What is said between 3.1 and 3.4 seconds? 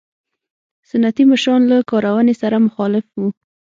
وو.